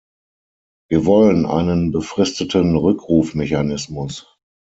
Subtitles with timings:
[0.89, 4.25] Wir wollen einen befristeten Rückrufmechanismus.